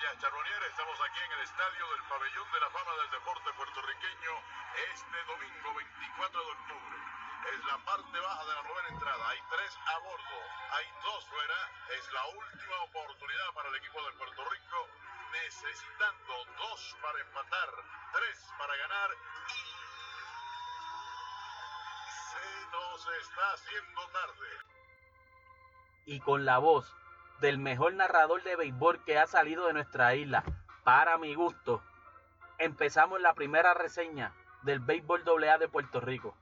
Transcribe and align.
Gracias. 0.00 0.30
Estamos 0.70 0.96
aquí 1.02 1.20
en 1.20 1.32
el 1.32 1.40
estadio 1.44 1.84
del 1.92 2.02
Pabellón 2.08 2.52
de 2.52 2.60
la 2.60 2.70
Fama 2.70 2.92
del 3.04 3.10
Deporte 3.10 3.52
Puertorriqueño 3.52 4.32
este 4.96 5.18
domingo 5.28 5.74
24 5.76 6.40
de 6.40 6.50
octubre. 6.56 6.96
Es 7.52 7.64
la 7.66 7.76
parte 7.84 8.16
baja 8.18 8.44
de 8.48 8.54
la 8.54 8.62
novena 8.62 8.88
entrada. 8.96 9.28
Hay 9.28 9.40
tres 9.50 9.76
a 9.76 9.98
bordo, 9.98 10.40
hay 10.72 10.86
dos 11.04 11.20
fuera. 11.28 11.60
Es 12.00 12.12
la 12.12 12.24
última 12.32 12.76
oportunidad 12.80 13.52
para 13.52 13.68
el 13.68 13.76
equipo 13.76 14.00
de 14.00 14.12
Puerto 14.16 14.40
Rico, 14.48 14.88
necesitando 15.32 16.32
dos 16.56 16.96
para 17.02 17.20
empatar, 17.20 17.68
tres 18.12 18.40
para 18.56 18.76
ganar 18.76 19.10
y 19.52 19.60
se 22.08 22.48
nos 22.72 23.06
está 23.20 23.52
haciendo 23.52 24.00
tarde. 24.08 24.48
Y 26.06 26.20
con 26.20 26.46
la 26.46 26.56
voz 26.56 26.99
del 27.40 27.58
mejor 27.58 27.94
narrador 27.94 28.42
de 28.42 28.56
béisbol 28.56 29.02
que 29.04 29.18
ha 29.18 29.26
salido 29.26 29.66
de 29.66 29.72
nuestra 29.72 30.14
isla, 30.14 30.44
para 30.84 31.16
mi 31.18 31.34
gusto, 31.34 31.82
empezamos 32.58 33.20
la 33.20 33.34
primera 33.34 33.74
reseña 33.74 34.32
del 34.62 34.80
béisbol 34.80 35.24
AA 35.26 35.58
de 35.58 35.68
Puerto 35.68 36.00
Rico. 36.00 36.34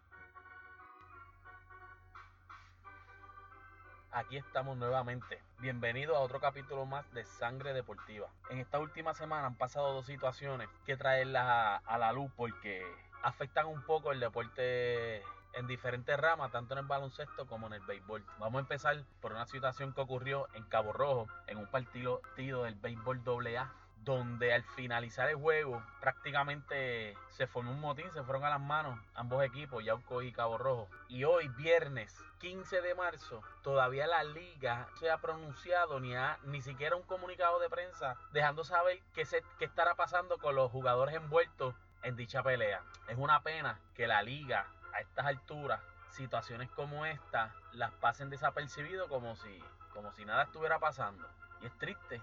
Aquí 4.10 4.36
estamos 4.36 4.76
nuevamente. 4.76 5.40
Bienvenido 5.58 6.16
a 6.16 6.20
otro 6.20 6.40
capítulo 6.40 6.86
más 6.86 7.12
de 7.12 7.24
Sangre 7.24 7.72
Deportiva. 7.72 8.28
En 8.50 8.58
esta 8.58 8.80
última 8.80 9.14
semana 9.14 9.46
han 9.46 9.56
pasado 9.56 9.92
dos 9.92 10.06
situaciones 10.06 10.68
que 10.86 10.96
traerlas 10.96 11.80
a 11.84 11.98
la 11.98 12.12
luz 12.12 12.32
porque 12.36 12.84
afectan 13.22 13.66
un 13.66 13.82
poco 13.82 14.10
el 14.10 14.20
deporte 14.20 15.22
en 15.58 15.66
diferentes 15.66 16.16
ramas, 16.16 16.52
tanto 16.52 16.74
en 16.74 16.78
el 16.78 16.86
baloncesto 16.86 17.46
como 17.46 17.66
en 17.66 17.74
el 17.74 17.80
béisbol. 17.80 18.24
Vamos 18.38 18.58
a 18.58 18.60
empezar 18.60 19.04
por 19.20 19.32
una 19.32 19.46
situación 19.46 19.92
que 19.92 20.00
ocurrió 20.00 20.48
en 20.54 20.62
Cabo 20.64 20.92
Rojo, 20.92 21.26
en 21.48 21.58
un 21.58 21.66
partido 21.66 22.22
del 22.36 22.76
béisbol 22.76 23.22
AA, 23.26 23.72
donde 24.04 24.54
al 24.54 24.62
finalizar 24.62 25.28
el 25.28 25.36
juego 25.36 25.82
prácticamente 26.00 27.16
se 27.30 27.46
formó 27.46 27.72
un 27.72 27.80
motín, 27.80 28.10
se 28.12 28.22
fueron 28.22 28.44
a 28.44 28.50
las 28.50 28.60
manos 28.60 28.98
ambos 29.14 29.44
equipos, 29.44 29.84
Yauco 29.84 30.22
y 30.22 30.32
Cabo 30.32 30.56
Rojo. 30.58 30.88
Y 31.08 31.24
hoy, 31.24 31.48
viernes 31.48 32.16
15 32.38 32.80
de 32.80 32.94
marzo, 32.94 33.42
todavía 33.62 34.06
la 34.06 34.22
liga 34.22 34.86
no 34.92 34.96
se 34.96 35.10
ha 35.10 35.18
pronunciado 35.18 35.98
ni, 35.98 36.14
ha, 36.14 36.38
ni 36.44 36.62
siquiera 36.62 36.94
un 36.94 37.02
comunicado 37.02 37.58
de 37.58 37.68
prensa 37.68 38.16
dejando 38.32 38.62
saber 38.64 39.00
qué, 39.12 39.26
se, 39.26 39.42
qué 39.58 39.64
estará 39.64 39.96
pasando 39.96 40.38
con 40.38 40.54
los 40.54 40.70
jugadores 40.70 41.16
envueltos 41.16 41.74
en 42.02 42.16
dicha 42.16 42.42
pelea. 42.42 42.82
Es 43.08 43.18
una 43.18 43.42
pena 43.42 43.80
que 43.94 44.06
la 44.06 44.22
liga 44.22 44.66
a 44.98 45.00
estas 45.00 45.26
alturas 45.26 45.80
situaciones 46.10 46.68
como 46.70 47.06
esta 47.06 47.54
las 47.72 47.92
pasen 47.92 48.30
desapercibido 48.30 49.08
como 49.08 49.36
si, 49.36 49.62
como 49.92 50.12
si 50.12 50.24
nada 50.24 50.42
estuviera 50.42 50.78
pasando. 50.78 51.26
Y 51.62 51.66
es 51.66 51.78
triste. 51.78 52.20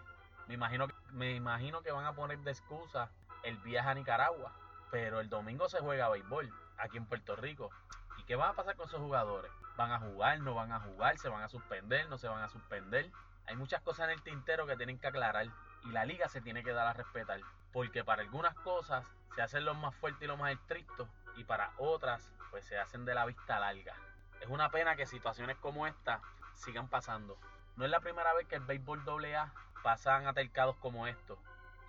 Me 0.47 0.55
imagino, 0.55 0.87
me 1.13 1.35
imagino 1.35 1.81
que 1.81 1.91
van 1.91 2.05
a 2.05 2.13
poner 2.13 2.39
de 2.39 2.51
excusa 2.51 3.09
el 3.43 3.57
viaje 3.59 3.89
a 3.89 3.93
Nicaragua. 3.93 4.51
Pero 4.91 5.19
el 5.19 5.29
domingo 5.29 5.69
se 5.69 5.79
juega 5.79 6.09
béisbol 6.09 6.53
aquí 6.77 6.97
en 6.97 7.05
Puerto 7.05 7.35
Rico. 7.35 7.69
¿Y 8.17 8.23
qué 8.23 8.35
va 8.35 8.49
a 8.49 8.53
pasar 8.53 8.75
con 8.75 8.87
esos 8.87 8.99
jugadores? 8.99 9.51
¿Van 9.77 9.91
a 9.91 9.99
jugar? 9.99 10.39
¿No 10.39 10.53
van 10.53 10.71
a 10.71 10.79
jugar? 10.79 11.17
¿Se 11.17 11.29
van 11.29 11.43
a 11.43 11.49
suspender? 11.49 12.09
¿No 12.09 12.17
se 12.17 12.27
van 12.27 12.43
a 12.43 12.49
suspender? 12.49 13.09
Hay 13.47 13.55
muchas 13.55 13.81
cosas 13.81 14.05
en 14.07 14.11
el 14.11 14.21
tintero 14.21 14.67
que 14.67 14.75
tienen 14.75 14.99
que 14.99 15.07
aclarar. 15.07 15.47
Y 15.85 15.89
la 15.89 16.05
liga 16.05 16.27
se 16.27 16.41
tiene 16.41 16.63
que 16.63 16.73
dar 16.73 16.87
a 16.87 16.93
respetar. 16.93 17.39
Porque 17.71 18.03
para 18.03 18.21
algunas 18.21 18.55
cosas 18.55 19.05
se 19.35 19.41
hacen 19.41 19.65
los 19.65 19.77
más 19.77 19.95
fuertes 19.95 20.23
y 20.23 20.27
los 20.27 20.37
más 20.37 20.51
estrictos. 20.51 21.07
Y 21.35 21.43
para 21.43 21.71
otras 21.77 22.31
pues 22.51 22.65
se 22.65 22.77
hacen 22.77 23.05
de 23.05 23.13
la 23.13 23.25
vista 23.25 23.59
larga. 23.59 23.93
Es 24.41 24.47
una 24.47 24.69
pena 24.69 24.95
que 24.95 25.05
situaciones 25.05 25.57
como 25.57 25.87
esta 25.87 26.21
sigan 26.53 26.87
pasando. 26.87 27.37
No 27.75 27.85
es 27.85 27.91
la 27.91 27.99
primera 27.99 28.33
vez 28.33 28.47
que 28.47 28.55
el 28.55 28.61
béisbol 28.61 29.03
AA 29.05 29.51
pasan 29.83 30.27
atercados 30.27 30.75
como 30.77 31.07
estos. 31.07 31.37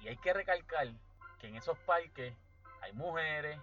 Y 0.00 0.08
hay 0.08 0.16
que 0.16 0.32
recalcar 0.32 0.88
que 1.38 1.48
en 1.48 1.56
esos 1.56 1.78
parques 1.78 2.34
hay 2.82 2.92
mujeres, 2.92 3.58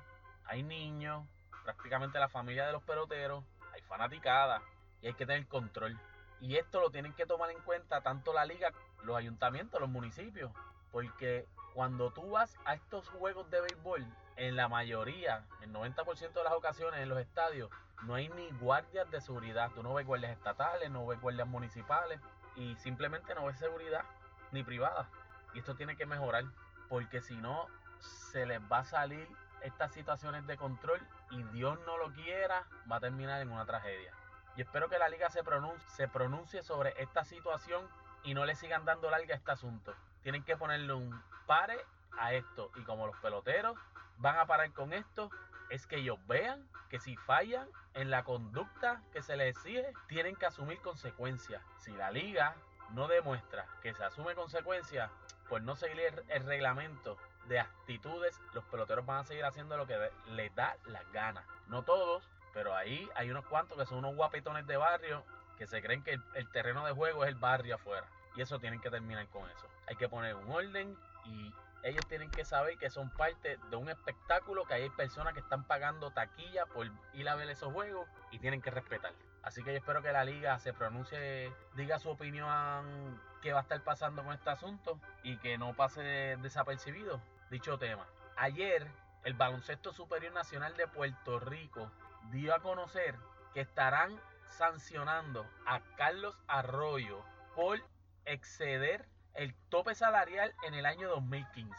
hay 0.45 0.63
niños, 0.63 1.25
prácticamente 1.63 2.19
la 2.19 2.29
familia 2.29 2.65
de 2.65 2.71
los 2.71 2.83
peloteros, 2.83 3.43
hay 3.73 3.81
fanaticadas 3.81 4.61
y 5.01 5.07
hay 5.07 5.13
que 5.13 5.25
tener 5.25 5.47
control. 5.47 5.99
Y 6.41 6.57
esto 6.57 6.79
lo 6.79 6.89
tienen 6.89 7.13
que 7.13 7.25
tomar 7.25 7.51
en 7.51 7.59
cuenta 7.61 8.01
tanto 8.01 8.33
la 8.33 8.45
liga, 8.45 8.71
los 9.03 9.15
ayuntamientos, 9.15 9.79
los 9.79 9.89
municipios, 9.89 10.51
porque 10.93 11.45
cuando 11.73 12.11
tú 12.11 12.29
vas 12.29 12.55
a 12.65 12.75
estos 12.75 13.09
juegos 13.09 13.49
de 13.49 13.59
béisbol, 13.59 14.05
en 14.35 14.55
la 14.55 14.67
mayoría, 14.67 15.43
el 15.61 15.73
90% 15.73 16.33
de 16.33 16.43
las 16.43 16.53
ocasiones 16.53 17.01
en 17.01 17.09
los 17.09 17.19
estadios, 17.19 17.69
no 18.03 18.15
hay 18.15 18.29
ni 18.29 18.49
guardias 18.59 19.09
de 19.11 19.19
seguridad. 19.19 19.71
Tú 19.73 19.83
no 19.83 19.93
ves 19.93 20.05
guardias 20.05 20.31
estatales, 20.31 20.89
no 20.91 21.05
ves 21.05 21.19
guardias 21.19 21.47
municipales 21.47 22.19
y 22.55 22.75
simplemente 22.75 23.33
no 23.35 23.45
ves 23.45 23.57
seguridad 23.57 24.03
ni 24.51 24.63
privada. 24.63 25.09
Y 25.53 25.59
esto 25.59 25.75
tiene 25.75 25.95
que 25.95 26.05
mejorar 26.05 26.45
porque 26.89 27.21
si 27.21 27.35
no, 27.35 27.67
se 27.99 28.45
les 28.45 28.61
va 28.71 28.79
a 28.79 28.85
salir 28.85 29.27
estas 29.61 29.93
situaciones 29.93 30.45
de 30.45 30.57
control 30.57 30.99
y 31.31 31.41
Dios 31.55 31.79
no 31.85 31.97
lo 31.97 32.11
quiera, 32.13 32.67
va 32.91 32.97
a 32.97 32.99
terminar 32.99 33.41
en 33.41 33.51
una 33.51 33.65
tragedia. 33.65 34.13
Y 34.55 34.61
espero 34.61 34.89
que 34.89 34.99
la 34.99 35.09
liga 35.09 35.29
se 35.29 35.43
pronuncie, 35.43 35.89
se 35.89 36.07
pronuncie 36.07 36.61
sobre 36.61 36.93
esta 37.01 37.23
situación 37.23 37.87
y 38.23 38.35
no 38.35 38.45
le 38.45 38.55
sigan 38.55 38.85
dando 38.85 39.09
larga 39.09 39.33
a 39.33 39.37
este 39.37 39.51
asunto. 39.51 39.95
Tienen 40.23 40.43
que 40.43 40.57
ponerle 40.57 40.93
un 40.93 41.21
pare 41.45 41.77
a 42.17 42.33
esto. 42.33 42.71
Y 42.75 42.81
como 42.83 43.07
los 43.07 43.15
peloteros 43.17 43.77
van 44.17 44.37
a 44.37 44.45
parar 44.45 44.71
con 44.71 44.93
esto, 44.93 45.29
es 45.69 45.85
que 45.85 45.97
ellos 45.97 46.17
vean 46.27 46.67
que 46.89 46.99
si 46.99 47.17
fallan 47.17 47.67
en 47.93 48.09
la 48.11 48.23
conducta 48.23 49.01
que 49.11 49.21
se 49.21 49.35
les 49.35 49.55
exige, 49.55 49.93
tienen 50.07 50.35
que 50.35 50.45
asumir 50.45 50.79
consecuencias. 50.81 51.61
Si 51.79 51.91
la 51.91 52.11
liga 52.11 52.55
no 52.91 53.07
demuestra 53.07 53.65
que 53.81 53.93
se 53.93 54.03
asume 54.03 54.35
consecuencias 54.35 55.09
por 55.49 55.61
no 55.61 55.75
seguir 55.75 56.23
el, 56.29 56.45
reglamento 56.45 57.17
de 57.47 57.59
actitudes, 57.59 58.39
los 58.53 58.63
peloteros 58.65 59.05
van 59.05 59.19
a 59.19 59.23
seguir 59.23 59.43
haciendo 59.45 59.75
lo 59.77 59.87
que 59.87 59.97
les 60.27 60.53
da 60.55 60.77
las 60.85 61.11
ganas. 61.11 61.45
No 61.67 61.83
todos, 61.83 62.29
pero 62.53 62.75
ahí 62.75 63.09
hay 63.15 63.29
unos 63.31 63.45
cuantos 63.45 63.77
que 63.77 63.85
son 63.85 63.99
unos 63.99 64.15
guapetones 64.15 64.65
de 64.67 64.77
barrio 64.77 65.23
que 65.57 65.67
se 65.67 65.81
creen 65.81 66.03
que 66.03 66.19
el 66.35 66.51
terreno 66.51 66.85
de 66.85 66.93
juego 66.93 67.23
es 67.23 67.29
el 67.29 67.35
barrio 67.35 67.75
afuera. 67.75 68.07
Y 68.35 68.41
eso 68.41 68.59
tienen 68.59 68.79
que 68.79 68.89
terminar 68.89 69.27
con 69.27 69.49
eso. 69.49 69.67
Hay 69.87 69.95
que 69.95 70.09
poner 70.09 70.35
un 70.35 70.49
orden 70.51 70.97
y 71.25 71.53
ellos 71.83 72.05
tienen 72.07 72.31
que 72.31 72.45
saber 72.45 72.77
que 72.77 72.89
son 72.89 73.09
parte 73.09 73.57
de 73.69 73.75
un 73.75 73.89
espectáculo, 73.89 74.65
que 74.65 74.75
hay 74.75 74.89
personas 74.89 75.33
que 75.33 75.41
están 75.41 75.65
pagando 75.65 76.11
taquilla 76.11 76.65
por 76.65 76.89
ir 77.13 77.29
a 77.29 77.35
ver 77.35 77.49
esos 77.49 77.73
juegos 77.73 78.07
y 78.31 78.39
tienen 78.39 78.61
que 78.61 78.71
respetar. 78.71 79.13
Así 79.43 79.61
que 79.63 79.71
yo 79.73 79.77
espero 79.77 80.01
que 80.01 80.11
la 80.13 80.23
liga 80.23 80.57
se 80.59 80.73
pronuncie, 80.73 81.51
diga 81.75 81.99
su 81.99 82.09
opinión 82.09 83.21
qué 83.41 83.51
va 83.51 83.59
a 83.59 83.63
estar 83.63 83.81
pasando 83.83 84.23
con 84.23 84.33
este 84.33 84.49
asunto 84.49 84.99
y 85.21 85.37
que 85.37 85.57
no 85.57 85.73
pase 85.73 86.01
desapercibido 86.41 87.19
dicho 87.51 87.77
tema. 87.77 88.07
Ayer 88.37 88.87
el 89.25 89.33
Baloncesto 89.33 89.91
Superior 89.91 90.33
Nacional 90.33 90.75
de 90.77 90.87
Puerto 90.87 91.39
Rico 91.39 91.91
dio 92.31 92.55
a 92.55 92.59
conocer 92.59 93.15
que 93.53 93.61
estarán 93.61 94.17
sancionando 94.47 95.45
a 95.65 95.81
Carlos 95.97 96.37
Arroyo 96.47 97.21
por 97.55 97.79
exceder 98.25 99.07
el 99.33 99.53
tope 99.69 99.95
salarial 99.95 100.53
en 100.65 100.73
el 100.73 100.85
año 100.85 101.09
2015. 101.09 101.75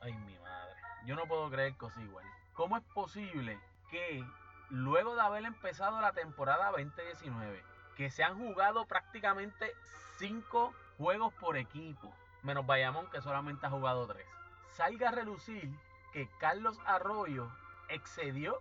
Ay, 0.00 0.12
mi 0.12 0.38
madre. 0.38 0.74
Yo 1.04 1.14
no 1.14 1.26
puedo 1.26 1.50
creer 1.50 1.76
cosas 1.76 2.02
igual. 2.02 2.24
¿Cómo 2.54 2.76
es 2.76 2.82
posible 2.94 3.58
que 3.90 4.24
luego 4.70 5.14
de 5.14 5.20
haber 5.22 5.44
empezado 5.44 6.00
la 6.00 6.12
temporada 6.12 6.70
2019, 6.70 7.62
que 7.96 8.10
se 8.10 8.24
han 8.24 8.38
jugado 8.38 8.86
prácticamente 8.86 9.72
5 10.18 10.74
juegos 10.98 11.32
por 11.34 11.56
equipo, 11.56 12.14
menos 12.42 12.66
Bayamón 12.66 13.10
que 13.10 13.20
solamente 13.20 13.66
ha 13.66 13.70
jugado 13.70 14.06
3, 14.06 14.26
salga 14.74 15.08
a 15.08 15.12
relucir 15.12 15.70
que 16.12 16.28
Carlos 16.40 16.78
Arroyo 16.86 17.50
excedió 17.88 18.60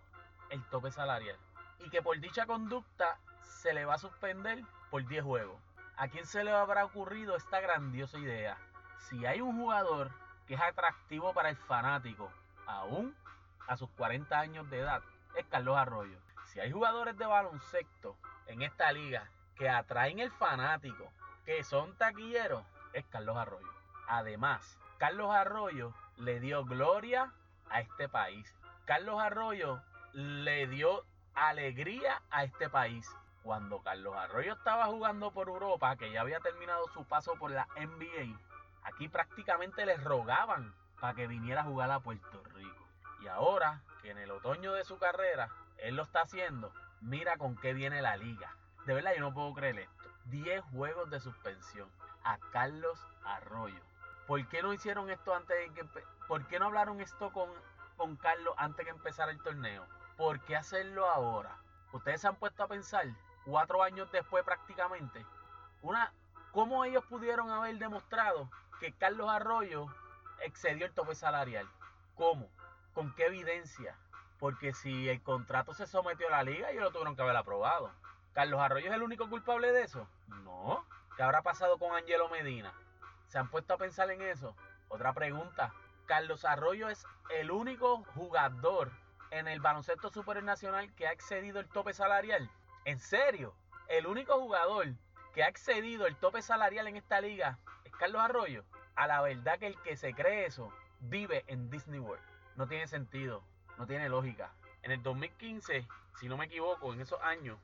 el 0.50 0.63
tope 0.66 0.92
salarial 0.92 1.38
y 1.80 1.90
que 1.90 2.02
por 2.02 2.19
dicha 2.19 2.46
conducta 2.46 3.18
se 3.42 3.74
le 3.74 3.86
va 3.86 3.96
a 3.96 4.00
suspender 4.00 4.63
por 4.90 5.06
10 5.06 5.24
juegos. 5.24 5.59
¿A 5.97 6.09
quién 6.09 6.25
se 6.25 6.44
le 6.44 6.51
habrá 6.51 6.83
ocurrido 6.83 7.38
esta 7.38 7.61
grandiosa 7.61 8.18
idea? 8.18 8.57
Si 9.07 9.25
hay 9.25 9.39
un 9.39 9.56
jugador 9.57 10.12
que 10.45 10.56
es 10.56 10.62
atractivo 10.62 11.33
para 11.33 11.50
el 11.50 11.56
fanático, 11.56 12.30
aún 12.68 13.15
a 13.68 13.77
sus 13.77 13.89
40 13.92 14.38
años 14.38 14.69
de 14.69 14.80
edad, 14.80 15.01
es 15.38 15.45
Carlos 15.45 15.77
Arroyo. 15.77 16.18
Si 16.47 16.59
hay 16.59 16.69
jugadores 16.69 17.18
de 17.18 17.25
baloncesto 17.25 18.18
en 18.47 18.62
esta 18.62 18.92
liga 18.92 19.30
que 19.56 19.69
atraen 19.69 20.19
el 20.19 20.31
fanático, 20.31 21.09
que 21.45 21.63
son 21.63 21.95
taquilleros, 21.95 22.65
es 22.92 23.06
Carlos 23.06 23.38
Arroyo. 23.38 23.71
Además, 24.09 24.77
Carlos 24.97 25.33
Arroyo 25.33 25.94
le 26.18 26.42
dio 26.42 26.65
gloria 26.65 27.31
a 27.69 27.80
este 27.80 28.09
país. 28.09 28.53
Carlos 28.83 29.21
Arroyo 29.21 29.81
le 30.12 30.68
dio 30.68 31.06
alegría 31.36 32.21
a 32.31 32.44
este 32.44 32.69
país 32.69 33.09
cuando 33.45 33.80
Carlos 33.83 34.15
Arroyo 34.15 34.53
estaba 34.53 34.88
jugando 34.88 35.30
por 35.30 35.50
Europa, 35.50 35.95
que 35.97 36.12
ya 36.12 36.21
había 36.21 36.39
terminado 36.39 36.88
su 36.88 37.06
paso 37.06 37.36
por 37.36 37.51
la 37.51 37.68
NBA, 37.75 38.36
aquí 38.81 39.07
prácticamente 39.07 39.86
les 39.86 40.03
rogaban 40.03 40.74
para 41.00 41.13
que 41.13 41.27
viniera 41.27 41.62
a 41.62 41.65
jugar 41.65 41.92
a 41.92 42.00
Puerto 42.00 42.44
Rico. 42.56 42.88
Y 43.21 43.27
ahora 43.27 43.83
que 44.01 44.09
en 44.09 44.18
el 44.18 44.31
otoño 44.31 44.74
de 44.74 44.83
su 44.83 44.97
carrera 44.97 45.51
él 45.77 45.95
lo 45.95 46.01
está 46.01 46.21
haciendo, 46.21 46.74
mira 47.01 47.38
con 47.38 47.56
qué 47.56 47.74
viene 47.74 48.01
la 48.01 48.18
liga. 48.18 48.56
De 48.88 48.95
verdad 48.95 49.13
yo 49.13 49.21
no 49.21 49.33
puedo 49.33 49.53
creer 49.53 49.77
esto. 49.77 50.09
10 50.25 50.63
juegos 50.71 51.12
de 51.12 51.19
suspensión 51.19 51.88
a 52.24 52.39
Carlos 52.51 53.00
Arroyo. 53.25 53.80
¿Por 54.25 54.44
qué 54.47 54.63
no 54.63 54.74
hicieron 54.74 55.12
esto 55.12 55.36
antes 55.36 55.56
de 55.56 55.71
que... 55.71 55.88
¿Por 56.27 56.47
qué 56.47 56.57
no 56.57 56.65
hablaron 56.65 57.00
esto 57.00 57.31
con, 57.31 57.51
con 57.95 58.15
Carlos 58.15 58.56
antes 58.57 58.88
de 58.88 58.92
empezar 58.92 59.30
el 59.30 59.39
torneo? 59.44 59.86
¿Por 60.18 60.39
qué 60.39 60.56
hacerlo 60.56 61.06
ahora? 61.06 61.59
Ustedes 61.92 62.21
se 62.21 62.27
han 62.27 62.36
puesto 62.36 62.63
a 62.63 62.68
pensar, 62.68 63.06
cuatro 63.45 63.83
años 63.83 64.12
después 64.12 64.44
prácticamente, 64.44 65.25
una, 65.81 66.12
¿cómo 66.51 66.83
ellos 66.83 67.06
pudieron 67.06 67.50
haber 67.51 67.77
demostrado 67.77 68.50
que 68.80 68.92
Carlos 68.92 69.30
Arroyo 69.30 69.88
excedió 70.42 70.86
el 70.86 70.94
tope 70.94 71.15
salarial? 71.15 71.68
¿Cómo? 72.15 72.50
¿Con 72.94 73.13
qué 73.13 73.27
evidencia? 73.27 73.95
Porque 74.39 74.74
si 74.74 75.07
el 75.09 75.21
contrato 75.21 75.74
se 75.74 75.86
sometió 75.88 76.27
a 76.27 76.31
la 76.31 76.44
liga, 76.44 76.71
ellos 76.71 76.83
lo 76.83 76.92
tuvieron 76.92 77.15
que 77.15 77.21
haber 77.21 77.36
aprobado. 77.36 77.92
¿Carlos 78.33 78.59
Arroyo 78.59 78.88
es 78.88 78.94
el 78.94 79.03
único 79.03 79.30
culpable 79.30 79.71
de 79.71 79.83
eso? 79.83 80.07
No. 80.27 80.86
¿Qué 81.15 81.24
habrá 81.24 81.42
pasado 81.42 81.77
con 81.77 81.95
Angelo 81.95 82.27
Medina? 82.30 82.74
¿Se 83.27 83.38
han 83.38 83.50
puesto 83.50 83.74
a 83.74 83.77
pensar 83.77 84.09
en 84.12 84.21
eso? 84.21 84.56
Otra 84.89 85.13
pregunta. 85.13 85.74
Carlos 86.06 86.45
Arroyo 86.45 86.89
es 86.89 87.06
el 87.30 87.51
único 87.51 88.03
jugador 88.15 88.92
en 89.31 89.47
el 89.47 89.59
baloncesto 89.59 90.09
supernacional 90.09 90.94
que 90.95 91.07
ha 91.07 91.12
excedido 91.12 91.59
el 91.59 91.68
tope 91.68 91.94
salarial. 91.94 92.50
¿En 92.85 92.99
serio? 92.99 93.55
El 93.87 94.05
único 94.05 94.39
jugador 94.39 94.85
que 95.33 95.43
ha 95.43 95.47
excedido 95.47 96.05
el 96.05 96.15
tope 96.17 96.43
salarial 96.43 96.87
en 96.87 96.97
esta 96.97 97.19
liga 97.19 97.57
es 97.83 97.91
Carlos 97.93 98.21
Arroyo. 98.21 98.63
A 98.95 99.07
la 99.07 99.21
verdad 99.21 99.57
que 99.57 99.65
el 99.65 99.81
que 99.81 99.97
se 99.97 100.13
cree 100.13 100.45
eso 100.45 100.71
vive 100.99 101.43
en 101.47 101.71
Disney 101.71 101.99
World. 101.99 102.23
No 102.55 102.67
tiene 102.67 102.87
sentido, 102.87 103.43
no 103.79 103.87
tiene 103.87 104.07
lógica. 104.07 104.51
En 104.83 104.91
el 104.91 105.01
2015, 105.01 105.87
si 106.19 106.27
no 106.27 106.37
me 106.37 106.45
equivoco, 106.45 106.93
en 106.93 107.01
esos 107.01 107.19
años, 107.23 107.57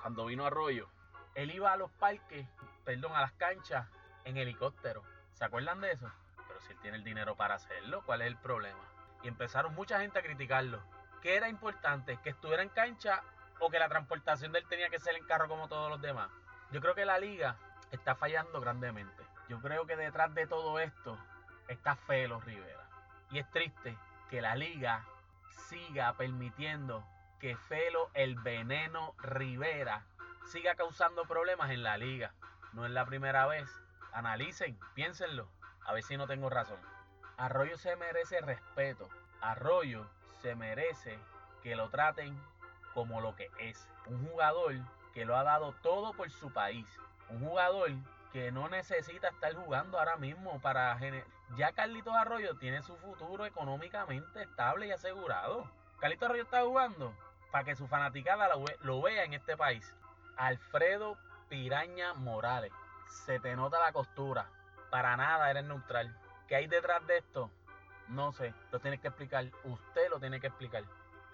cuando 0.00 0.26
vino 0.26 0.46
Arroyo, 0.46 0.88
él 1.34 1.50
iba 1.50 1.72
a 1.72 1.76
los 1.76 1.90
parques, 1.90 2.46
perdón, 2.84 3.16
a 3.16 3.20
las 3.20 3.32
canchas 3.32 3.84
en 4.24 4.36
helicóptero. 4.36 5.02
¿Se 5.34 5.44
acuerdan 5.44 5.80
de 5.80 5.90
eso? 5.90 6.08
Pero 6.46 6.60
si 6.60 6.70
él 6.70 6.78
tiene 6.82 6.98
el 6.98 7.04
dinero 7.04 7.34
para 7.34 7.56
hacerlo, 7.56 8.04
¿cuál 8.06 8.22
es 8.22 8.28
el 8.28 8.36
problema? 8.36 8.78
Y 9.24 9.28
empezaron 9.28 9.74
mucha 9.74 9.98
gente 9.98 10.20
a 10.20 10.22
criticarlo. 10.22 10.80
¿Qué 11.20 11.34
era 11.34 11.48
importante? 11.48 12.16
¿Que 12.22 12.30
estuviera 12.30 12.62
en 12.62 12.68
cancha 12.68 13.24
o 13.60 13.70
que 13.70 13.78
la 13.78 13.88
transportación 13.88 14.52
de 14.52 14.60
él 14.60 14.66
tenía 14.68 14.90
que 14.90 14.98
ser 14.98 15.16
en 15.16 15.24
carro 15.24 15.48
como 15.48 15.68
todos 15.68 15.90
los 15.90 16.00
demás? 16.00 16.30
Yo 16.70 16.80
creo 16.80 16.94
que 16.94 17.04
la 17.04 17.18
liga 17.18 17.56
está 17.90 18.14
fallando 18.14 18.60
grandemente. 18.60 19.22
Yo 19.48 19.60
creo 19.60 19.86
que 19.86 19.96
detrás 19.96 20.34
de 20.34 20.46
todo 20.46 20.78
esto 20.78 21.18
está 21.68 21.96
Felo 21.96 22.40
Rivera. 22.40 22.84
Y 23.30 23.38
es 23.38 23.50
triste 23.50 23.96
que 24.30 24.42
la 24.42 24.54
liga 24.54 25.04
siga 25.68 26.12
permitiendo 26.14 27.04
que 27.40 27.56
Felo 27.56 28.10
el 28.14 28.36
Veneno 28.36 29.14
Rivera 29.18 30.04
siga 30.46 30.74
causando 30.74 31.24
problemas 31.24 31.70
en 31.70 31.82
la 31.82 31.96
liga. 31.96 32.32
No 32.72 32.84
es 32.84 32.90
la 32.90 33.06
primera 33.06 33.46
vez. 33.46 33.68
Analicen, 34.12 34.78
piénsenlo, 34.94 35.48
a 35.84 35.92
ver 35.92 36.02
si 36.02 36.16
no 36.16 36.26
tengo 36.26 36.50
razón. 36.50 36.78
Arroyo 37.36 37.76
se 37.76 37.96
merece 37.96 38.40
respeto. 38.40 39.08
Arroyo 39.40 40.06
se 40.42 40.54
merece 40.54 41.18
que 41.62 41.76
lo 41.76 41.88
traten 41.90 42.38
como 42.94 43.20
lo 43.20 43.34
que 43.36 43.50
es. 43.58 43.88
Un 44.06 44.26
jugador 44.28 44.74
que 45.12 45.24
lo 45.24 45.36
ha 45.36 45.42
dado 45.42 45.74
todo 45.82 46.12
por 46.12 46.30
su 46.30 46.52
país. 46.52 46.86
Un 47.28 47.40
jugador 47.40 47.90
que 48.32 48.52
no 48.52 48.68
necesita 48.68 49.28
estar 49.28 49.54
jugando 49.54 49.98
ahora 49.98 50.16
mismo 50.16 50.60
para 50.60 50.98
ya 51.56 51.72
Carlitos 51.72 52.14
Arroyo 52.14 52.56
tiene 52.56 52.82
su 52.82 52.96
futuro 52.96 53.46
económicamente 53.46 54.42
estable 54.42 54.86
y 54.86 54.90
asegurado. 54.90 55.70
Carlitos 55.98 56.28
Arroyo 56.28 56.42
está 56.42 56.62
jugando 56.62 57.14
para 57.50 57.64
que 57.64 57.74
su 57.74 57.86
fanaticada 57.86 58.48
lo, 58.82 59.02
vea 59.02 59.24
en 59.24 59.34
este 59.34 59.56
país. 59.56 59.94
Alfredo 60.36 61.16
Piraña 61.48 62.14
Morales, 62.14 62.72
se 63.08 63.40
te 63.40 63.56
nota 63.56 63.80
la 63.80 63.92
costura. 63.92 64.46
Para 64.90 65.16
nada 65.16 65.50
eres 65.50 65.64
neutral. 65.64 66.14
¿Qué 66.46 66.56
hay 66.56 66.66
detrás 66.66 67.06
de 67.06 67.18
esto? 67.18 67.50
No 68.08 68.32
sé, 68.32 68.54
lo 68.70 68.80
tiene 68.80 68.98
que 68.98 69.08
explicar. 69.08 69.46
Usted 69.64 70.10
lo 70.10 70.20
tiene 70.20 70.40
que 70.40 70.46
explicar. 70.46 70.84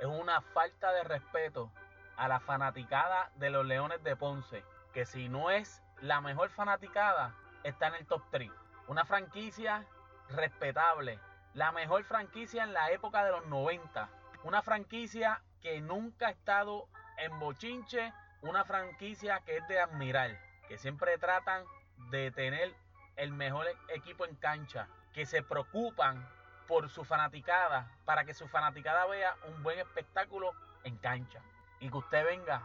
Es 0.04 0.10
una 0.10 0.42
falta 0.42 0.92
de 0.92 1.02
respeto 1.02 1.72
a 2.18 2.28
la 2.28 2.38
fanaticada 2.38 3.30
de 3.36 3.48
los 3.48 3.64
Leones 3.64 4.04
de 4.04 4.16
Ponce, 4.16 4.62
que 4.92 5.06
si 5.06 5.30
no 5.30 5.48
es 5.48 5.82
la 6.02 6.20
mejor 6.20 6.50
fanaticada, 6.50 7.34
está 7.62 7.86
en 7.86 7.94
el 7.94 8.06
top 8.06 8.22
3. 8.30 8.50
Una 8.88 9.06
franquicia 9.06 9.86
respetable, 10.28 11.18
la 11.54 11.72
mejor 11.72 12.04
franquicia 12.04 12.64
en 12.64 12.74
la 12.74 12.90
época 12.90 13.24
de 13.24 13.30
los 13.30 13.46
90. 13.46 14.10
Una 14.42 14.60
franquicia 14.60 15.40
que 15.62 15.80
nunca 15.80 16.26
ha 16.26 16.32
estado 16.32 16.86
en 17.16 17.38
bochinche, 17.40 18.12
una 18.42 18.62
franquicia 18.66 19.40
que 19.40 19.56
es 19.56 19.68
de 19.68 19.80
admirar, 19.80 20.38
que 20.68 20.76
siempre 20.76 21.16
tratan 21.16 21.64
de 22.10 22.30
tener 22.30 22.74
el 23.16 23.32
mejor 23.32 23.64
equipo 23.88 24.26
en 24.26 24.36
cancha, 24.36 24.86
que 25.14 25.24
se 25.24 25.42
preocupan 25.42 26.28
por 26.66 26.88
su 26.88 27.04
fanaticada, 27.04 27.90
para 28.04 28.24
que 28.24 28.34
su 28.34 28.48
fanaticada 28.48 29.06
vea 29.06 29.36
un 29.48 29.62
buen 29.62 29.78
espectáculo 29.78 30.52
en 30.84 30.96
cancha. 30.96 31.40
Y 31.80 31.90
que 31.90 31.96
usted 31.96 32.24
venga 32.24 32.62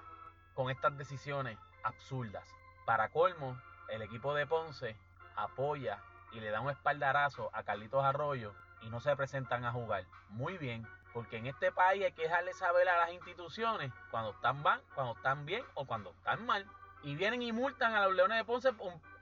con 0.54 0.70
estas 0.70 0.98
decisiones 0.98 1.58
absurdas. 1.84 2.44
Para 2.86 3.10
colmo, 3.10 3.60
el 3.90 4.02
equipo 4.02 4.34
de 4.34 4.48
Ponce 4.48 4.96
apoya 5.36 6.00
y 6.32 6.40
le 6.40 6.52
da 6.52 6.62
un 6.62 6.70
espaldarazo 6.70 7.50
a 7.54 7.64
Carlitos 7.64 8.04
Arroyo 8.04 8.54
y 8.82 8.90
no 8.90 9.00
se 9.00 9.16
presentan 9.16 9.66
a 9.66 9.72
jugar. 9.72 10.06
Muy 10.30 10.58
bien, 10.58 10.88
porque 11.14 11.38
en 11.38 11.48
este 11.48 11.72
país 11.72 12.04
hay 12.04 12.12
que 12.12 12.24
dejarle 12.24 12.54
saber 12.54 12.88
a 12.90 12.98
las 12.98 13.12
instituciones 13.12 13.92
cuando 14.12 14.32
están 14.32 14.62
cuando 14.94 15.14
están 15.16 15.46
bien 15.46 15.64
o 15.74 15.86
cuando 15.86 16.12
están 16.12 16.46
mal. 16.46 16.66
Y 17.04 17.16
vienen 17.16 17.42
y 17.42 17.52
multan 17.52 17.96
a 17.96 18.06
los 18.06 18.16
Leones 18.16 18.38
de 18.38 18.44
Ponce 18.44 18.70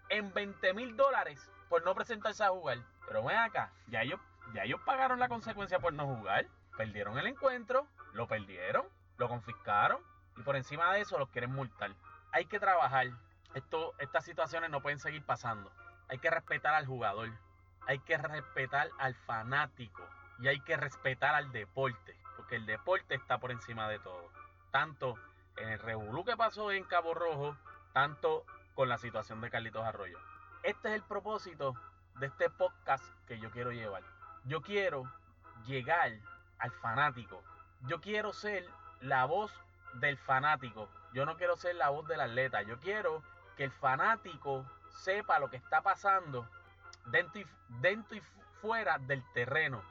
en 0.09 0.33
20 0.33 0.73
mil 0.73 0.97
dólares 0.97 1.51
por 1.69 1.83
no 1.83 1.93
presentarse 1.95 2.43
a 2.43 2.49
jugar. 2.49 2.79
Pero 3.07 3.23
ven 3.23 3.37
acá, 3.37 3.71
ya 3.87 4.01
ellos 4.01 4.19
ya 4.53 4.63
ellos 4.63 4.81
pagaron 4.85 5.19
la 5.19 5.29
consecuencia 5.29 5.79
por 5.79 5.93
no 5.93 6.05
jugar. 6.05 6.47
Perdieron 6.77 7.17
el 7.17 7.27
encuentro, 7.27 7.87
lo 8.13 8.27
perdieron, 8.27 8.85
lo 9.17 9.27
confiscaron 9.27 10.01
y 10.37 10.43
por 10.43 10.55
encima 10.55 10.93
de 10.93 11.01
eso 11.01 11.17
los 11.17 11.29
quieren 11.29 11.51
multar. 11.51 11.91
Hay 12.31 12.45
que 12.45 12.59
trabajar. 12.59 13.07
Esto, 13.53 13.93
estas 13.99 14.23
situaciones 14.23 14.69
no 14.69 14.81
pueden 14.81 14.99
seguir 14.99 15.23
pasando. 15.23 15.71
Hay 16.09 16.19
que 16.19 16.29
respetar 16.29 16.75
al 16.75 16.85
jugador. 16.85 17.29
Hay 17.87 17.99
que 17.99 18.17
respetar 18.17 18.89
al 18.99 19.15
fanático. 19.15 20.03
Y 20.39 20.47
hay 20.47 20.59
que 20.59 20.77
respetar 20.77 21.33
al 21.33 21.51
deporte. 21.51 22.15
Porque 22.35 22.55
el 22.55 22.65
deporte 22.65 23.15
está 23.15 23.39
por 23.39 23.51
encima 23.51 23.89
de 23.89 23.99
todo. 23.99 24.29
Tanto 24.71 25.15
en 25.55 25.69
el 25.69 25.79
revolú 25.79 26.23
que 26.23 26.37
pasó 26.37 26.71
en 26.71 26.83
Cabo 26.83 27.15
Rojo, 27.15 27.57
tanto 27.93 28.45
con 28.75 28.89
la 28.89 28.99
situación 28.99 29.41
de 29.41 29.49
Carlitos 29.49 29.83
Arroyo. 29.83 30.19
Este 30.61 30.89
es 30.89 30.95
el 30.95 31.01
propósito 31.01 31.73
de 32.19 32.27
este 32.27 32.49
podcast 32.51 33.03
que 33.27 33.39
yo 33.39 33.49
quiero 33.49 33.71
llevar. 33.71 34.03
Yo 34.47 34.61
quiero 34.61 35.03
llegar 35.65 36.13
al 36.59 36.71
fanático. 36.71 37.43
Yo 37.81 37.99
quiero 37.99 38.31
ser 38.31 38.65
la 39.01 39.25
voz 39.25 39.51
del 39.95 40.17
fanático. 40.17 40.89
Yo 41.13 41.25
no 41.25 41.35
quiero 41.35 41.57
ser 41.57 41.75
la 41.75 41.89
voz 41.89 42.07
del 42.07 42.21
atleta. 42.21 42.61
Yo 42.61 42.79
quiero 42.79 43.21
que 43.57 43.65
el 43.65 43.71
fanático 43.71 44.65
sepa 44.89 45.39
lo 45.39 45.49
que 45.49 45.57
está 45.57 45.81
pasando 45.81 46.47
dentro 47.07 47.41
y, 47.41 47.47
dentro 47.81 48.15
y 48.15 48.21
fuera 48.61 48.97
del 48.99 49.21
terreno, 49.33 49.81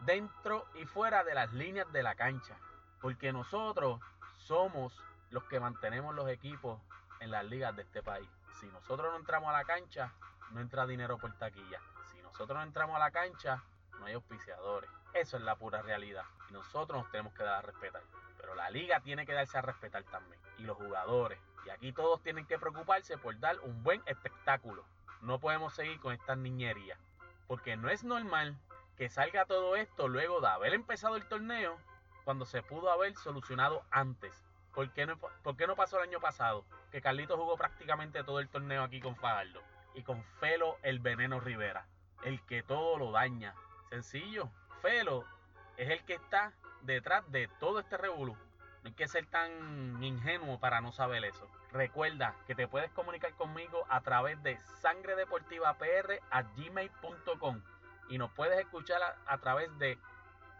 dentro 0.00 0.66
y 0.74 0.84
fuera 0.84 1.24
de 1.24 1.34
las 1.34 1.50
líneas 1.54 1.90
de 1.90 2.02
la 2.02 2.14
cancha. 2.14 2.54
Porque 3.00 3.32
nosotros 3.32 3.98
somos 4.36 4.92
los 5.30 5.44
que 5.44 5.58
mantenemos 5.58 6.14
los 6.14 6.28
equipos 6.28 6.78
en 7.20 7.30
las 7.30 7.46
ligas 7.46 7.74
de 7.76 7.82
este 7.82 8.02
país. 8.02 8.28
Si 8.60 8.66
nosotros 8.66 9.10
no 9.10 9.16
entramos 9.16 9.48
a 9.48 9.52
la 9.52 9.64
cancha, 9.64 10.12
no 10.50 10.60
entra 10.60 10.86
dinero 10.86 11.16
por 11.16 11.32
taquilla. 11.38 11.80
Si 12.10 12.20
nosotros 12.20 12.58
no 12.58 12.62
entramos 12.62 12.96
a 12.96 12.98
la 12.98 13.10
cancha, 13.10 13.62
no 13.98 14.06
hay 14.06 14.14
auspiciadores. 14.14 14.90
Eso 15.14 15.36
es 15.36 15.42
la 15.42 15.56
pura 15.56 15.82
realidad. 15.82 16.24
Y 16.48 16.52
nosotros 16.52 17.02
nos 17.02 17.10
tenemos 17.10 17.34
que 17.34 17.42
dar 17.42 17.56
a 17.56 17.62
respetar. 17.62 18.02
Pero 18.38 18.54
la 18.54 18.70
liga 18.70 19.00
tiene 19.00 19.26
que 19.26 19.32
darse 19.32 19.58
a 19.58 19.62
respetar 19.62 20.02
también. 20.04 20.40
Y 20.58 20.62
los 20.62 20.76
jugadores. 20.76 21.38
Y 21.66 21.70
aquí 21.70 21.92
todos 21.92 22.22
tienen 22.22 22.46
que 22.46 22.58
preocuparse 22.58 23.18
por 23.18 23.38
dar 23.38 23.58
un 23.60 23.82
buen 23.82 24.02
espectáculo. 24.06 24.84
No 25.20 25.38
podemos 25.38 25.74
seguir 25.74 26.00
con 26.00 26.12
estas 26.12 26.38
niñerías. 26.38 26.98
Porque 27.46 27.76
no 27.76 27.88
es 27.88 28.04
normal 28.04 28.56
que 28.96 29.08
salga 29.08 29.44
todo 29.44 29.76
esto 29.76 30.08
luego 30.08 30.40
de 30.40 30.48
haber 30.48 30.74
empezado 30.74 31.16
el 31.16 31.26
torneo 31.26 31.78
cuando 32.24 32.44
se 32.44 32.62
pudo 32.62 32.90
haber 32.90 33.16
solucionado 33.16 33.84
antes. 33.90 34.44
¿Por 34.74 34.90
qué 34.92 35.06
no, 35.06 35.18
por 35.18 35.56
qué 35.56 35.66
no 35.66 35.76
pasó 35.76 35.98
el 35.98 36.08
año 36.08 36.20
pasado? 36.20 36.64
Que 36.90 37.02
Carlito 37.02 37.36
jugó 37.36 37.56
prácticamente 37.56 38.24
todo 38.24 38.40
el 38.40 38.48
torneo 38.48 38.82
aquí 38.82 39.00
con 39.00 39.16
Fajardo. 39.16 39.60
Y 39.94 40.02
con 40.02 40.24
Felo 40.40 40.78
el 40.82 40.98
Veneno 40.98 41.40
Rivera. 41.40 41.86
El 42.24 42.40
que 42.46 42.62
todo 42.62 42.96
lo 42.98 43.12
daña. 43.12 43.54
Sencillo. 43.92 44.48
Felo 44.80 45.24
es 45.76 45.90
el 45.90 46.02
que 46.06 46.14
está 46.14 46.54
detrás 46.80 47.30
de 47.30 47.46
todo 47.60 47.78
este 47.78 47.98
revolú. 47.98 48.32
No 48.32 48.88
hay 48.88 48.94
que 48.94 49.06
ser 49.06 49.26
tan 49.26 50.02
ingenuo 50.02 50.58
para 50.58 50.80
no 50.80 50.92
saber 50.92 51.22
eso. 51.26 51.46
Recuerda 51.72 52.34
que 52.46 52.54
te 52.54 52.66
puedes 52.66 52.90
comunicar 52.92 53.34
conmigo 53.34 53.84
a 53.90 54.00
través 54.00 54.42
de 54.42 54.56
sangredeportivapr@gmail.com 54.80 57.60
y 58.08 58.16
nos 58.16 58.30
puedes 58.30 58.58
escuchar 58.60 59.02
a, 59.26 59.38
través 59.38 59.78
de 59.78 59.98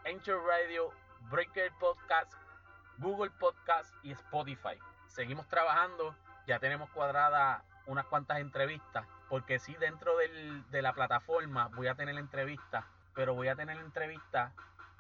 Anchor 0.05 0.45
Radio, 0.47 0.91
Breaker 1.31 1.73
Podcast, 1.81 2.35
Google 2.99 3.31
Podcast 3.31 3.95
y 4.03 4.13
Spotify. 4.13 4.79
Seguimos 5.07 5.49
trabajando, 5.49 6.15
ya 6.47 6.59
tenemos 6.59 6.91
cuadrada 6.91 7.65
unas 7.87 8.05
cuantas 8.05 8.41
entrevistas, 8.41 9.07
porque 9.31 9.59
sí, 9.59 9.75
dentro 9.77 10.19
del, 10.19 10.71
de 10.71 10.83
la 10.83 10.93
plataforma 10.93 11.69
voy 11.69 11.87
a 11.87 11.95
tener 11.95 12.19
entrevistas, 12.19 12.85
pero 13.15 13.35
voy 13.35 13.49
a 13.49 13.57
tener 13.57 13.77
entrevistas, 13.79 14.53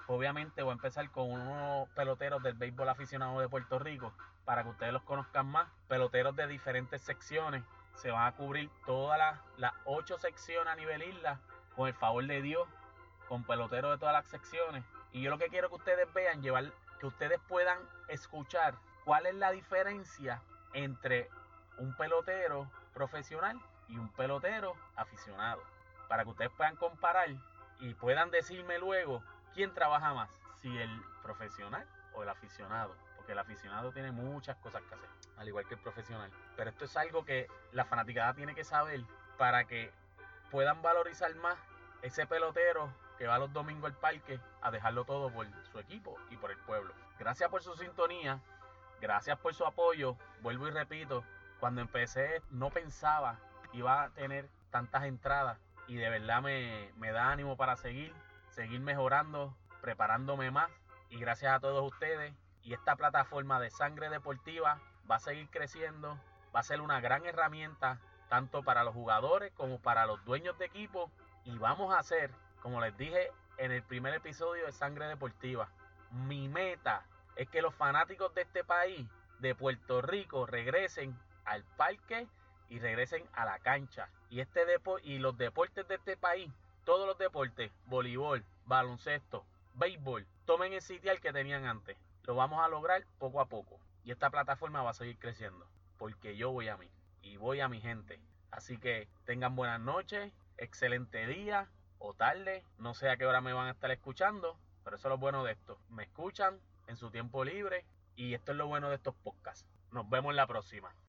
obviamente 0.06 0.62
voy 0.62 0.70
a 0.70 0.74
empezar 0.74 1.10
con 1.10 1.30
unos 1.30 1.88
peloteros 1.90 2.42
del 2.42 2.54
béisbol 2.54 2.88
aficionado 2.88 3.40
de 3.40 3.48
Puerto 3.48 3.78
Rico, 3.78 4.12
para 4.44 4.62
que 4.62 4.70
ustedes 4.70 4.92
los 4.92 5.02
conozcan 5.02 5.46
más, 5.46 5.68
peloteros 5.88 6.34
de 6.36 6.46
diferentes 6.46 7.00
secciones, 7.02 7.62
se 7.94 8.10
van 8.10 8.26
a 8.26 8.32
cubrir 8.32 8.70
todas 8.86 9.38
las, 9.56 9.72
ocho 9.84 10.18
secciones 10.18 10.72
a 10.72 10.76
nivel 10.76 11.02
isla, 11.02 11.38
con 11.76 11.88
el 11.88 11.94
favor 11.94 12.26
de 12.26 12.42
Dios, 12.42 12.66
con 13.28 13.44
peloteros 13.44 13.92
de 13.92 13.98
todas 13.98 14.14
las 14.14 14.26
secciones. 14.26 14.84
Y 15.12 15.22
yo 15.22 15.30
lo 15.30 15.38
que 15.38 15.48
quiero 15.48 15.68
que 15.68 15.76
ustedes 15.76 16.12
vean, 16.12 16.42
llevar, 16.42 16.72
que 17.00 17.06
ustedes 17.06 17.40
puedan 17.48 17.78
escuchar 18.08 18.74
cuál 19.04 19.26
es 19.26 19.34
la 19.34 19.50
diferencia 19.50 20.42
entre 20.74 21.30
un 21.78 21.94
pelotero 21.96 22.70
profesional 22.94 23.60
y 23.88 23.96
un 23.96 24.08
pelotero 24.10 24.74
aficionado. 24.96 25.62
Para 26.08 26.24
que 26.24 26.30
ustedes 26.30 26.50
puedan 26.56 26.76
comparar 26.76 27.28
y 27.82 27.94
puedan 27.94 28.30
decirme 28.30 28.78
luego 28.78 29.22
quién 29.54 29.74
trabaja 29.74 30.14
más, 30.14 30.30
si 30.60 30.78
el 30.78 31.02
profesional 31.22 31.84
o 32.14 32.22
el 32.22 32.28
aficionado. 32.28 32.94
Porque 33.16 33.32
el 33.32 33.38
aficionado 33.38 33.92
tiene 33.92 34.12
muchas 34.12 34.56
cosas 34.58 34.82
que 34.82 34.94
hacer, 34.94 35.08
al 35.36 35.48
igual 35.48 35.66
que 35.66 35.74
el 35.74 35.80
profesional. 35.80 36.30
Pero 36.56 36.70
esto 36.70 36.84
es 36.84 36.96
algo 36.96 37.24
que 37.24 37.48
la 37.72 37.84
fanaticada 37.84 38.34
tiene 38.34 38.54
que 38.54 38.62
saber 38.62 39.02
para 39.36 39.64
que 39.64 39.92
puedan 40.50 40.80
valorizar 40.80 41.34
más 41.36 41.56
ese 42.02 42.24
pelotero 42.26 42.88
que 43.18 43.26
va 43.26 43.38
los 43.38 43.52
domingos 43.52 43.90
al 43.90 43.98
parque 43.98 44.40
a 44.60 44.70
dejarlo 44.70 45.04
todo 45.04 45.30
por 45.32 45.46
su 45.72 45.78
equipo 45.80 46.16
y 46.30 46.36
por 46.36 46.52
el 46.52 46.58
pueblo. 46.58 46.94
Gracias 47.18 47.50
por 47.50 47.62
su 47.62 47.76
sintonía, 47.76 48.40
gracias 49.00 49.38
por 49.38 49.54
su 49.54 49.66
apoyo. 49.66 50.16
Vuelvo 50.40 50.68
y 50.68 50.70
repito, 50.70 51.24
cuando 51.58 51.80
empecé 51.80 52.42
no 52.50 52.70
pensaba 52.70 53.38
iba 53.72 54.04
a 54.04 54.10
tener 54.10 54.48
tantas 54.70 55.04
entradas 55.04 55.58
y 55.92 55.96
de 55.96 56.08
verdad 56.08 56.40
me, 56.40 56.90
me 56.96 57.12
da 57.12 57.30
ánimo 57.30 57.58
para 57.58 57.76
seguir, 57.76 58.14
seguir 58.48 58.80
mejorando, 58.80 59.54
preparándome 59.82 60.50
más. 60.50 60.70
Y 61.10 61.18
gracias 61.18 61.52
a 61.52 61.60
todos 61.60 61.84
ustedes. 61.84 62.32
Y 62.62 62.72
esta 62.72 62.96
plataforma 62.96 63.60
de 63.60 63.70
sangre 63.70 64.08
deportiva 64.08 64.80
va 65.10 65.16
a 65.16 65.20
seguir 65.20 65.50
creciendo, 65.50 66.18
va 66.56 66.60
a 66.60 66.62
ser 66.62 66.80
una 66.80 67.02
gran 67.02 67.26
herramienta 67.26 67.98
tanto 68.30 68.62
para 68.62 68.84
los 68.84 68.94
jugadores 68.94 69.52
como 69.52 69.80
para 69.80 70.06
los 70.06 70.24
dueños 70.24 70.56
de 70.56 70.64
equipo. 70.64 71.10
Y 71.44 71.58
vamos 71.58 71.92
a 71.92 71.98
hacer, 71.98 72.30
como 72.62 72.80
les 72.80 72.96
dije 72.96 73.30
en 73.58 73.70
el 73.70 73.82
primer 73.82 74.14
episodio 74.14 74.64
de 74.64 74.72
Sangre 74.72 75.08
Deportiva, 75.08 75.68
mi 76.10 76.48
meta 76.48 77.04
es 77.36 77.50
que 77.50 77.60
los 77.60 77.74
fanáticos 77.74 78.34
de 78.34 78.40
este 78.40 78.64
país, 78.64 79.06
de 79.40 79.54
Puerto 79.54 80.00
Rico, 80.00 80.46
regresen 80.46 81.14
al 81.44 81.64
parque 81.76 82.26
y 82.72 82.78
regresen 82.78 83.22
a 83.34 83.44
la 83.44 83.58
cancha. 83.58 84.08
Y 84.30 84.40
este 84.40 84.64
depo 84.64 84.98
y 84.98 85.18
los 85.18 85.36
deportes 85.36 85.86
de 85.88 85.96
este 85.96 86.16
país, 86.16 86.50
todos 86.86 87.06
los 87.06 87.18
deportes, 87.18 87.70
voleibol, 87.84 88.42
baloncesto, 88.64 89.44
béisbol, 89.74 90.26
tomen 90.46 90.72
el 90.72 90.80
sitial 90.80 91.20
que 91.20 91.34
tenían 91.34 91.66
antes. 91.66 91.98
Lo 92.22 92.34
vamos 92.34 92.64
a 92.64 92.68
lograr 92.68 93.04
poco 93.18 93.42
a 93.42 93.44
poco. 93.44 93.78
Y 94.04 94.10
esta 94.10 94.30
plataforma 94.30 94.82
va 94.82 94.90
a 94.90 94.94
seguir 94.94 95.18
creciendo. 95.18 95.66
Porque 95.98 96.34
yo 96.34 96.50
voy 96.50 96.68
a 96.68 96.78
mí. 96.78 96.88
Y 97.20 97.36
voy 97.36 97.60
a 97.60 97.68
mi 97.68 97.82
gente. 97.82 98.18
Así 98.50 98.78
que 98.78 99.06
tengan 99.26 99.54
buenas 99.54 99.80
noches, 99.80 100.32
excelente 100.56 101.26
día 101.26 101.68
o 101.98 102.14
tarde. 102.14 102.64
No 102.78 102.94
sé 102.94 103.10
a 103.10 103.18
qué 103.18 103.26
hora 103.26 103.42
me 103.42 103.52
van 103.52 103.66
a 103.66 103.72
estar 103.72 103.90
escuchando. 103.90 104.56
Pero 104.82 104.96
eso 104.96 105.08
es 105.08 105.10
lo 105.10 105.18
bueno 105.18 105.44
de 105.44 105.52
esto. 105.52 105.78
Me 105.90 106.04
escuchan 106.04 106.58
en 106.86 106.96
su 106.96 107.10
tiempo 107.10 107.44
libre. 107.44 107.84
Y 108.16 108.32
esto 108.32 108.52
es 108.52 108.56
lo 108.56 108.66
bueno 108.66 108.88
de 108.88 108.94
estos 108.94 109.14
podcasts. 109.16 109.66
Nos 109.90 110.08
vemos 110.08 110.34
la 110.34 110.46
próxima. 110.46 110.94